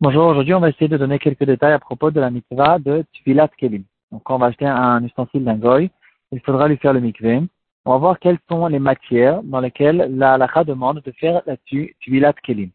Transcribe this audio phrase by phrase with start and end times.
[0.00, 3.04] Bonjour, aujourd'hui on va essayer de donner quelques détails à propos de la mitzvah de
[3.12, 3.84] Tvilat Kelim.
[4.10, 5.90] Donc on va acheter un ustensile d'un goy,
[6.32, 7.42] il faudra lui faire le mikveh.
[7.84, 11.94] On va voir quelles sont les matières dans lesquelles la halakha demande de faire là-dessus
[12.00, 12.70] Tvilat Kelim.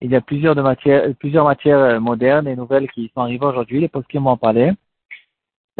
[0.00, 3.46] Il y a plusieurs, de matières, plusieurs matières euh, modernes et nouvelles qui sont arrivées
[3.46, 4.72] aujourd'hui, les postes qui m'en parler.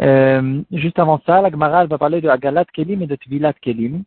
[0.01, 4.03] Euh, juste avant ça, la Gemara va parler de Agalat Kelim et de Tvilat Kelim.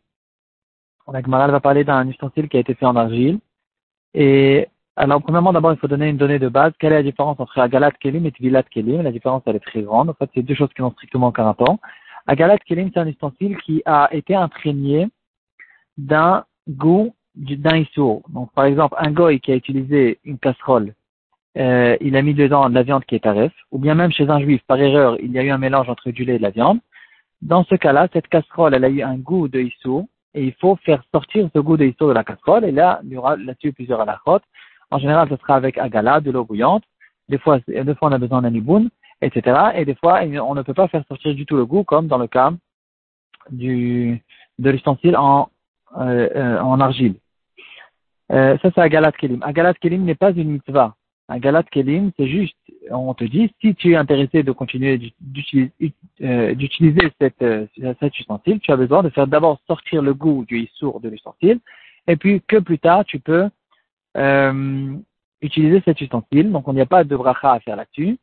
[1.13, 3.39] La Gemara va parler d'un ustensile qui a été fait en argile
[4.13, 6.73] et alors, premièrement, d'abord, il faut donner une donnée de base.
[6.77, 9.01] Quelle est la différence entre Agalat Kelim et Tvilat Kelim?
[9.01, 10.09] La différence, elle est très grande.
[10.09, 11.77] En fait, c'est deux choses qui n'ont strictement aucun rapport.
[12.27, 15.07] Agalat Kelim, c'est un ustensile qui a été imprégné
[15.97, 18.23] d'un goût d'un issour.
[18.29, 20.93] Donc, par exemple, un goy qui a utilisé une casserole,
[21.57, 24.29] euh, il a mis dedans de la viande qui est taref, ou bien même chez
[24.29, 26.43] un juif, par erreur, il y a eu un mélange entre du lait et de
[26.43, 26.79] la viande.
[27.41, 30.75] Dans ce cas-là, cette casserole, elle a eu un goût de issour, et il faut
[30.77, 34.01] faire sortir ce goût de de la casserole, et là, il y aura là-dessus plusieurs
[34.01, 34.39] alakhot.
[34.91, 36.83] En général, ce sera avec agala, de l'eau bouillante.
[37.29, 38.89] Des fois, des fois, on a besoin d'un iboun,
[39.21, 39.71] etc.
[39.75, 42.17] Et des fois, on ne peut pas faire sortir du tout le goût, comme dans
[42.17, 42.51] le cas
[43.51, 44.23] du,
[44.57, 45.49] de l'ustensile en,
[45.97, 47.15] euh, euh en argile.
[48.31, 49.41] Euh, ça, c'est Agalat Kelim.
[49.43, 50.95] Agalat Kelim n'est pas une mitzvah.
[51.29, 52.57] Agalat Kelim, c'est juste,
[52.89, 55.13] on te dit, si tu es intéressé de continuer
[56.21, 57.67] euh, d'utiliser cette, euh,
[57.99, 61.59] cet ustensile, tu as besoin de faire d'abord sortir le goût du issour de l'ustensile,
[62.07, 63.47] et puis que plus tard, tu peux
[64.17, 64.95] euh,
[65.41, 66.51] utiliser cet ustensile.
[66.51, 68.17] Donc, on n'y a pas de bracha à faire là-dessus.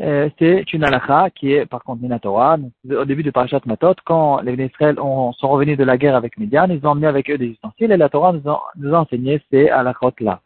[0.00, 2.56] Euh, c'est une halakha qui est par contre Minatora.
[2.88, 6.68] Au début de Parashat Matot, quand les Israël sont revenus de la guerre avec Midian,
[6.70, 9.68] ils ont emmené avec eux des ustensiles et la Torah nous a, nous enseigné ces
[9.68, 10.40] halakhot-là.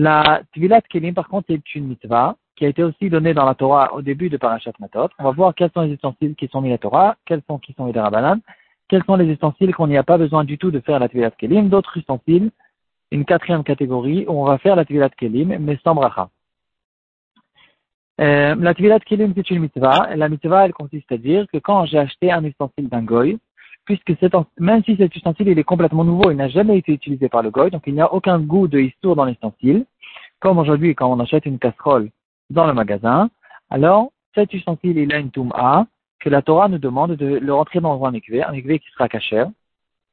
[0.00, 3.56] La Tvilat Kelim, par contre, est une mitzvah qui a été aussi donnée dans la
[3.56, 5.08] Torah au début de Parashat Matot.
[5.18, 7.72] On va voir quels sont les ustensiles qui sont mis la Torah, quels sont qui
[7.72, 8.38] sont les Darabanan,
[8.86, 11.32] quels sont les ustensiles qu'on n'y a pas besoin du tout de faire la Tvilat
[11.32, 12.52] Kelim, d'autres ustensiles,
[13.10, 16.30] une quatrième catégorie où on va faire la Tvilat Kelim, mais sans bracha.
[18.20, 20.14] Euh, la Tvilat Kelim, c'est une mitzvah.
[20.14, 23.36] La mitzvah, elle consiste à dire que quand j'ai acheté un ustensile d'un goy,
[23.88, 24.12] puisque
[24.58, 27.50] même si cet ustensile il est complètement nouveau, il n'a jamais été utilisé par le
[27.50, 29.86] goy, donc il n'y a aucun goût de histoire dans l'ustensile,
[30.40, 32.10] comme aujourd'hui quand on achète une casserole
[32.50, 33.30] dans le magasin,
[33.70, 35.86] alors cet ustensile il a une touma
[36.20, 39.08] que la Torah nous demande de le rentrer dans un mikvé, un mikvé qui sera
[39.08, 39.42] caché,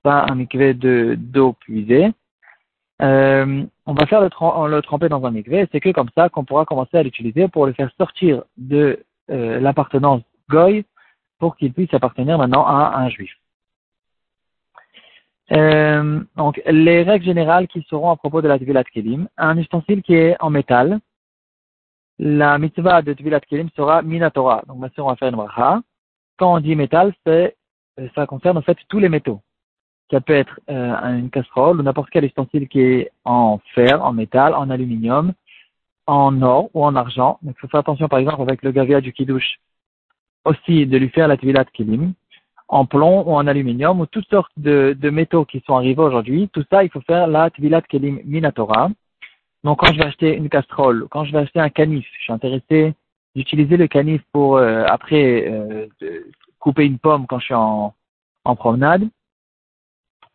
[0.03, 2.13] pas un mikvé de d'eau puisée,
[3.02, 4.30] euh, on va faire le,
[4.69, 7.66] le tremper dans un mikvé, c'est que comme ça qu'on pourra commencer à l'utiliser pour
[7.66, 10.86] le faire sortir de euh, l'appartenance goy
[11.40, 13.36] pour qu'il puisse appartenir maintenant à un juif.
[15.51, 20.01] Euh, donc, les règles générales qui seront à propos de la Tvilat Kelim, un ustensile
[20.01, 21.00] qui est en métal,
[22.17, 24.63] la mitzvah de Tvilat Kelim sera Minatora.
[24.67, 25.81] Donc, bien sûr, va faire une bracha.
[26.38, 27.56] Quand on dit métal, c'est,
[28.16, 29.41] ça concerne en fait tous les métaux.
[30.11, 34.13] Ça peut être euh, une casserole ou n'importe quel ustensile qui est en fer, en
[34.13, 35.33] métal, en aluminium,
[36.07, 37.39] en or ou en argent.
[37.41, 39.59] Donc, il faut faire attention, par exemple, avec le gavia du kidouche,
[40.44, 42.13] aussi de lui faire la Tvilat Kelim
[42.68, 46.50] en plomb ou en aluminium ou toutes sortes de, de métaux qui sont arrivés aujourd'hui.
[46.50, 48.90] Tout ça, il faut faire la Tvilat Kelim Minatora.
[49.64, 52.34] Donc, quand je vais acheter une casserole, quand je vais acheter un canif, je suis
[52.34, 52.94] intéressé
[53.36, 55.88] d'utiliser le canif pour euh, après euh,
[56.59, 57.94] couper une pomme quand je suis en,
[58.44, 59.08] en promenade.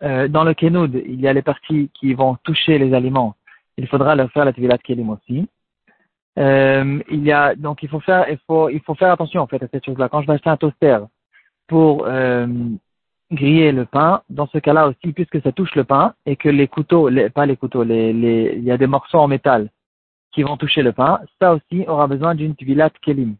[0.02, 3.34] Euh, dans le kenoud, il y a les parties qui vont toucher les aliments.
[3.76, 5.48] Il faudra leur faire la tvilat kelim aussi.
[6.38, 9.46] Euh, il y a donc il faut faire il faut il faut faire attention en
[9.46, 10.08] fait à cette chose-là.
[10.08, 10.98] Quand je vais acheter un toaster
[11.70, 12.48] pour euh,
[13.30, 16.66] griller le pain, dans ce cas-là aussi, puisque ça touche le pain et que les
[16.66, 19.68] couteaux, les, pas les couteaux, les, les, il y a des morceaux en métal
[20.32, 23.36] qui vont toucher le pain, ça aussi aura besoin d'une tvilat kelim.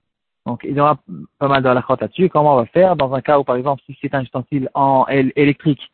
[0.47, 0.97] Donc, il y aura
[1.41, 2.29] pas mal de la là-dessus.
[2.29, 2.95] Comment on va faire?
[2.95, 5.91] Dans un cas où, par exemple, si c'est un ustensile en électrique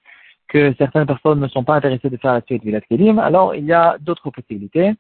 [0.49, 3.65] que certaines personnes ne sont pas intéressées de faire la suite Vilat Kelim, alors il
[3.65, 4.93] y a d'autres possibilités.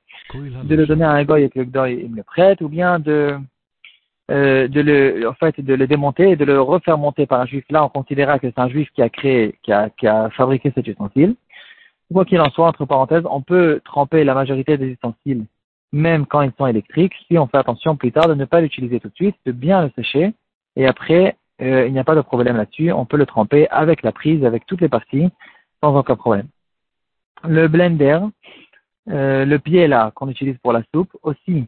[0.64, 2.98] De le donner à un goy et que le goy me le prête, ou bien
[2.98, 3.38] de,
[4.30, 7.46] euh, de le, en fait, de le démonter et de le refaire monter par un
[7.46, 7.64] juif.
[7.70, 10.72] Là, on considérera que c'est un juif qui a créé, qui a, qui a fabriqué
[10.74, 11.36] cet ustensile.
[12.12, 15.44] Quoi qu'il en soit, entre parenthèses, on peut tremper la majorité des ustensiles,
[15.92, 19.00] même quand ils sont électriques, si on fait attention plus tard de ne pas l'utiliser
[19.00, 20.34] tout de suite, de bien le sécher,
[20.76, 22.92] et après euh, il n'y a pas de problème là-dessus.
[22.92, 25.28] On peut le tremper avec la prise, avec toutes les parties,
[25.82, 26.48] sans aucun problème.
[27.44, 28.20] Le blender,
[29.08, 31.66] euh, le pied là qu'on utilise pour la soupe, aussi,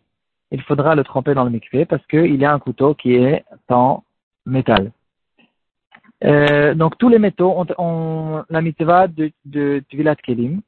[0.50, 3.44] il faudra le tremper dans le mikvé parce qu'il y a un couteau qui est
[3.68, 4.02] en
[4.46, 4.92] métal.
[6.24, 10.60] Euh, donc tous les métaux ont, ont la mitzvah de, de Tvilat Kelim.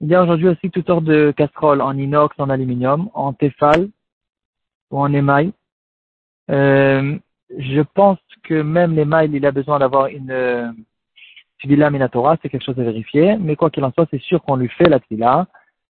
[0.00, 3.88] Il y a aujourd'hui aussi toutes sortes de casseroles en inox, en aluminium, en tefal
[4.90, 5.52] ou en émail.
[6.50, 7.16] Euh,
[7.56, 10.70] je pense que même les mails, il a besoin d'avoir une euh,
[11.64, 14.68] Minatora, c'est quelque chose à vérifier, mais quoi qu'il en soit, c'est sûr qu'on lui
[14.68, 15.46] fait la Tvila,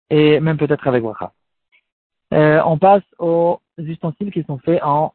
[0.10, 1.32] et même peut-être avec bracha.
[2.34, 5.14] Euh, on passe aux ustensiles qui sont faits en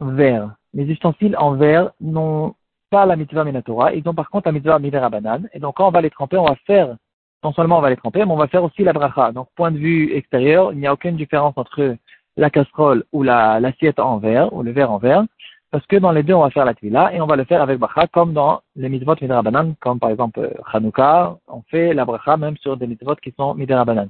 [0.00, 0.54] verre.
[0.72, 2.54] Les ustensiles en verre n'ont
[2.90, 5.48] pas la mitzvah minatora, ils ont par contre la mitzvah banane.
[5.52, 6.96] Et donc quand on va les tremper, on va faire,
[7.42, 9.32] non seulement on va les tremper, mais on va faire aussi la bracha.
[9.32, 11.96] Donc point de vue extérieur, il n'y a aucune différence entre
[12.36, 15.24] la casserole ou l'assiette en verre, ou le verre en verre,
[15.70, 17.60] parce que dans les deux, on va faire la tvila et on va le faire
[17.60, 22.36] avec bracha, comme dans les mitzvot banane, comme par exemple Hanouka, on fait la bracha
[22.38, 24.08] même sur des mitzvot qui sont banane.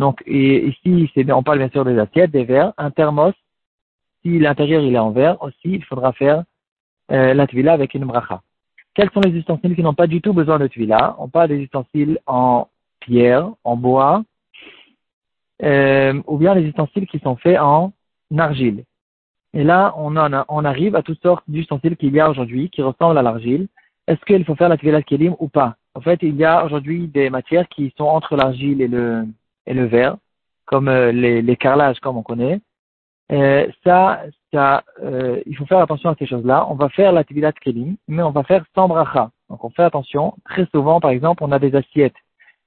[0.00, 3.34] Donc ici, on parle bien sûr des assiettes, des verres, un thermos,
[4.22, 6.42] si l'intérieur il est en verre, aussi il faudra faire
[7.12, 8.40] euh, la tvila avec une bracha.
[8.94, 11.58] Quels sont les ustensiles qui n'ont pas du tout besoin de tvila On parle des
[11.58, 12.68] ustensiles en
[13.00, 14.24] pierre, en bois,
[15.62, 17.92] euh, ou bien les ustensiles qui sont faits en
[18.38, 18.84] argile.
[19.52, 20.16] Et là, on,
[20.64, 23.68] arrive à toutes sortes d'ustensiles qu'il y a aujourd'hui qui ressemblent à l'argile.
[24.06, 25.76] Est-ce qu'il faut faire la tvila kelim ou pas?
[25.94, 29.26] En fait, il y a aujourd'hui des matières qui sont entre l'argile et le,
[29.66, 30.16] et le verre,
[30.66, 32.60] comme euh, les, les carrelages comme on connaît.
[33.32, 34.22] Euh, ça,
[34.52, 36.66] ça euh, il faut faire attention à ces choses-là.
[36.68, 39.30] On va faire la de kelim, mais on va faire sans bracha.
[39.48, 40.34] Donc on fait attention.
[40.44, 42.16] Très souvent, par exemple, on a des assiettes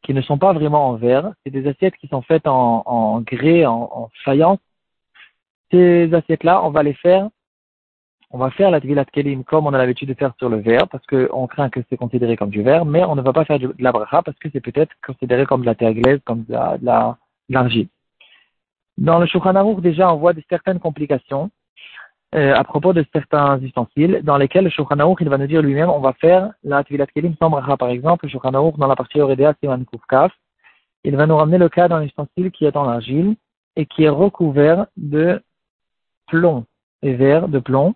[0.04, 1.34] qui ne sont pas vraiment en verre.
[1.44, 4.60] C'est des assiettes qui sont faites en, en grès, en, en faïence.
[5.72, 7.30] Ces assiettes-là, on va les faire
[8.34, 10.88] on va faire la de kelim comme on a l'habitude de faire sur le verre,
[10.88, 13.60] parce qu'on craint que c'est considéré comme du verre, mais on ne va pas faire
[13.60, 16.56] de la bracha parce que c'est peut-être considéré comme de la terre glaise, comme de
[17.50, 17.88] l'argile.
[18.98, 21.52] Dans le Shulchan déjà, on voit de certaines complications
[22.34, 25.90] euh, à propos de certains ustensiles, dans lesquels le Shulchan il va nous dire lui-même,
[25.90, 27.78] on va faire la de kelim sans bracha.
[27.78, 30.32] Par exemple, le Shulchan dans la partie Oredea Siman Kufkaf,
[31.04, 33.36] il va nous ramener le cas d'un ustensile qui est en argile
[33.76, 35.40] et qui est recouvert de
[36.26, 36.66] plomb
[37.04, 37.94] et verre de plomb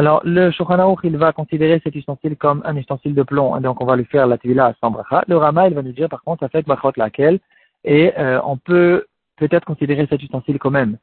[0.00, 3.84] alors, le Shulchan il va considérer cet ustensile comme un ustensile de plomb, donc on
[3.84, 5.22] va lui faire la tvila sans bracha.
[5.28, 7.38] Le Rama, il va nous dire, par contre, ça fait brachot laquelle,
[7.84, 9.04] et euh, on peut
[9.36, 10.96] peut-être considérer cet ustensile quand même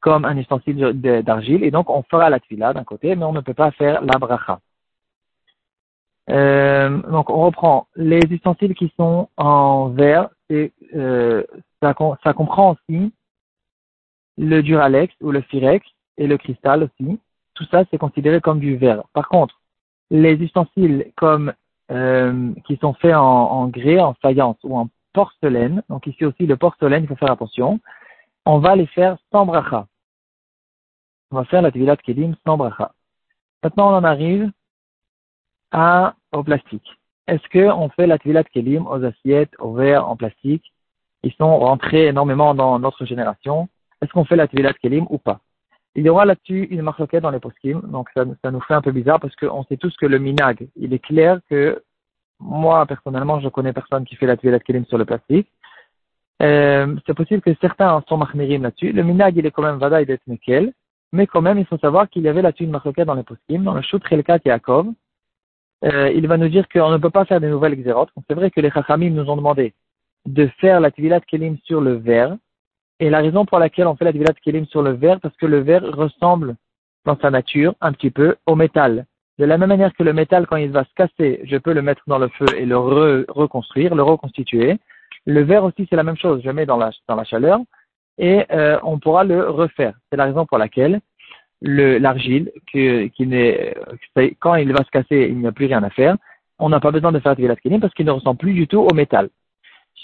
[0.00, 0.76] comme un ustensile
[1.22, 4.02] d'argile, et donc on fera la tvila d'un côté, mais on ne peut pas faire
[4.02, 4.60] la bracha.
[6.28, 7.86] Euh, donc on reprend.
[7.96, 11.42] Les ustensiles qui sont en verre, euh,
[11.80, 13.14] ça, ça comprend aussi
[14.36, 15.86] le duralex ou le firex
[16.18, 17.18] et le cristal aussi
[17.54, 19.04] tout ça c'est considéré comme du verre.
[19.12, 19.60] Par contre,
[20.10, 21.52] les ustensiles comme
[21.90, 26.56] euh, qui sont faits en, grès, en faïence ou en porcelaine, donc ici aussi le
[26.56, 27.80] porcelaine, il faut faire attention,
[28.46, 29.86] on va les faire sans bracha.
[31.30, 32.92] On va faire la de kelim sans bracha.
[33.62, 34.50] Maintenant, on en arrive
[35.72, 36.88] à, au plastique.
[37.26, 40.72] Est-ce qu'on fait la de kelim aux assiettes, aux verres en plastique?
[41.22, 43.68] Ils sont rentrés énormément dans notre génération.
[44.02, 45.40] Est-ce qu'on fait la de kelim ou pas?
[45.94, 48.82] Il y aura là-dessus une marque dans les poskim, donc ça, ça, nous fait un
[48.82, 51.82] peu bizarre parce qu'on sait tous que le minag, il est clair que
[52.40, 55.48] moi, personnellement, je connais personne qui fait la tuile kelim sur le plastique.
[56.42, 58.92] Euh, c'est possible que certains sont mahmirim là-dessus.
[58.92, 60.72] Le minag, il est quand même vadaï d'être nickel,
[61.12, 63.62] mais quand même, il faut savoir qu'il y avait là-dessus une marque dans les poskim,
[63.62, 64.88] dans le Shut Relkat Yaakov.
[65.84, 68.10] Euh, il va nous dire qu'on ne peut pas faire des nouvelles xérotes.
[68.26, 69.74] C'est vrai que les chachamim nous ont demandé
[70.26, 72.36] de faire la de kelim sur le verre,
[73.04, 75.44] et la raison pour laquelle on fait la Tvilat Kelim sur le verre, parce que
[75.44, 76.56] le verre ressemble
[77.04, 79.04] dans sa nature un petit peu au métal.
[79.38, 81.82] De la même manière que le métal, quand il va se casser, je peux le
[81.82, 84.78] mettre dans le feu et le reconstruire, le reconstituer.
[85.26, 86.40] Le verre aussi, c'est la même chose.
[86.42, 87.60] Je mets dans la, dans la chaleur
[88.16, 89.92] et euh, on pourra le refaire.
[90.08, 91.00] C'est la raison pour laquelle
[91.60, 96.16] l'argile, quand il va se casser, il n'y a plus rien à faire.
[96.58, 98.80] On n'a pas besoin de faire Tvilat Kelim parce qu'il ne ressemble plus du tout
[98.80, 99.28] au métal.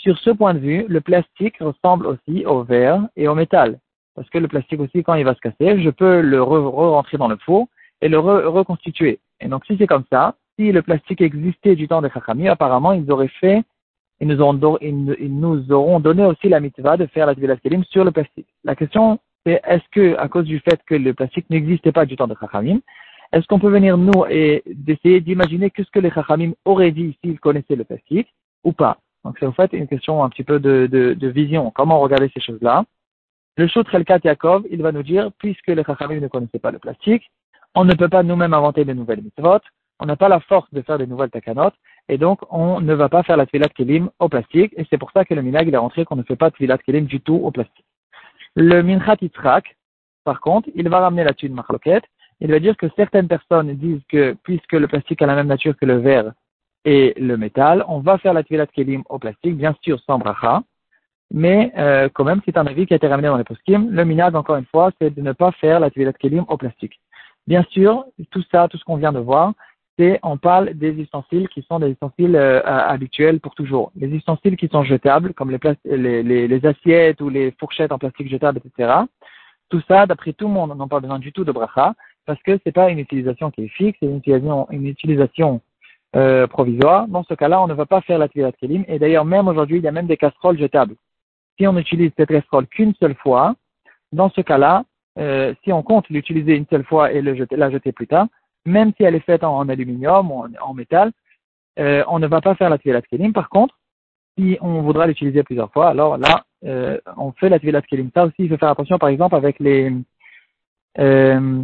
[0.02, 3.78] Sur ce point de vue, le plastique ressemble aussi au verre et au métal.
[4.14, 7.28] Parce que le plastique aussi, quand il va se casser, je peux le re-rentrer dans
[7.28, 7.68] le four
[8.00, 9.20] et le reconstituer.
[9.40, 12.92] Et donc, si c'est comme ça, si le plastique existait du temps des Chachami, apparemment,
[12.92, 13.62] ils auraient fait,
[14.20, 17.84] ils nous, ont, ils, nous auront donné aussi la mitzvah de faire la Tvilat Kelim
[17.84, 18.48] sur le plastique.
[18.64, 22.16] La question, c'est est-ce que, à cause du fait que le plastique n'existait pas du
[22.16, 22.80] temps des Chachamim,
[23.32, 27.38] est-ce qu'on peut venir, nous, et d'essayer d'imaginer qu'est-ce que les Chachamim auraient dit s'ils
[27.38, 28.28] connaissaient le plastique
[28.64, 28.98] ou pas?
[29.24, 31.70] Donc c'est en fait une question un petit peu de, de, de vision.
[31.70, 32.84] Comment regarder ces choses-là
[33.56, 36.78] Le Shut Relkat Yaakov, il va nous dire, puisque les Chachamim ne connaissaient pas le
[36.78, 37.30] plastique,
[37.74, 39.60] on ne peut pas nous-mêmes inventer de nouvelles mitzvot,
[40.00, 41.70] on n'a pas la force de faire de nouvelles takanot,
[42.08, 45.10] et donc on ne va pas faire la tvilat kelim au plastique, et c'est pour
[45.12, 47.36] ça que le minag il est rentré qu'on ne fait pas tvilat kelim du tout
[47.36, 47.84] au plastique.
[48.56, 49.76] Le minchat yitzrak,
[50.24, 52.04] par contre, il va ramener là-dessus une marloquette,
[52.40, 55.76] il va dire que certaines personnes disent que puisque le plastique a la même nature
[55.76, 56.32] que le verre,
[56.84, 57.84] et le métal.
[57.88, 60.62] On va faire la de kelim au plastique, bien sûr sans bracha,
[61.32, 63.90] mais euh, quand même c'est un avis qui a été ramené dans les poskim.
[63.90, 67.00] Le minag, encore une fois, c'est de ne pas faire la de kelim au plastique.
[67.46, 69.52] Bien sûr, tout ça, tout ce qu'on vient de voir,
[69.98, 73.92] c'est on parle des ustensiles qui sont des ustensiles euh, habituels pour toujours.
[73.96, 78.60] Les ustensiles qui sont jetables, comme les, les, assiettes ou les fourchettes en plastique jetables,
[78.64, 78.92] etc.
[79.68, 81.94] Tout ça, d'après tout le monde, on n'a pas besoin du tout de bracha,
[82.26, 85.60] parce que c'est pas une utilisation qui est fixe, c'est une utilisation, une utilisation
[86.16, 87.06] euh, provisoire.
[87.08, 88.84] Dans ce cas-là, on ne va pas faire la de kelim.
[88.88, 90.94] Et d'ailleurs, même aujourd'hui, il y a même des casseroles jetables.
[91.58, 93.54] Si on utilise cette casserole qu'une seule fois,
[94.12, 94.84] dans ce cas-là,
[95.18, 98.26] euh, si on compte l'utiliser une seule fois et la jeter plus tard,
[98.64, 101.12] même si elle est faite en, aluminium ou en, métal,
[101.78, 103.32] euh, on ne va pas faire la de kelim.
[103.32, 103.78] Par contre,
[104.38, 108.10] si on voudra l'utiliser plusieurs fois, alors là, euh, on fait la de kelim.
[108.14, 109.92] Ça aussi, il faut faire attention, par exemple, avec les
[110.98, 111.62] euh,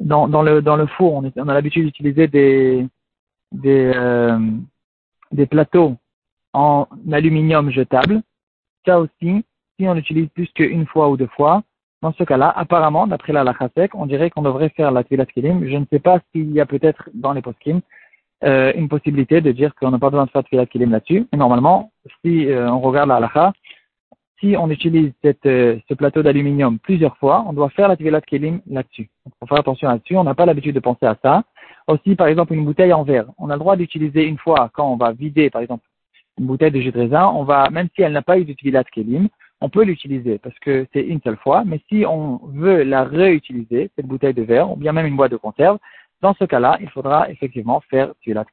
[0.00, 2.86] dans, dans, le dans le four, on a l'habitude d'utiliser des
[3.52, 4.38] des euh,
[5.32, 5.96] des plateaux
[6.52, 8.22] en aluminium jetable.
[8.86, 9.44] Ça aussi,
[9.78, 11.62] si on l'utilise plus qu'une fois ou deux fois,
[12.04, 15.66] dans ce cas-là, apparemment, d'après la lachasek, on dirait qu'on devrait faire la tvilat kelim.
[15.66, 17.80] Je ne sais pas s'il y a peut-être dans les poskim
[18.44, 21.26] euh, une possibilité de dire qu'on n'a pas besoin de faire tvilat kelim là-dessus.
[21.32, 23.54] Mais normalement, si euh, on regarde la halacha,
[24.38, 28.60] si on utilise euh, ce plateau d'aluminium plusieurs fois, on doit faire la tvilat kelim
[28.66, 29.08] là-dessus.
[29.24, 30.16] Il faut faire attention là-dessus.
[30.18, 31.42] On n'a pas l'habitude de penser à ça.
[31.86, 33.26] Aussi, par exemple, une bouteille en verre.
[33.38, 35.84] On a le droit d'utiliser une fois quand on va vider, par exemple,
[36.38, 37.26] une bouteille de jus de raisin.
[37.26, 39.28] On va, même si elle n'a pas eu kelim,
[39.60, 43.90] on peut l'utiliser parce que c'est une seule fois, mais si on veut la réutiliser,
[43.96, 45.78] cette bouteille de verre, ou bien même une boîte de conserve,
[46.20, 48.44] dans ce cas-là, il faudra effectivement faire tuer la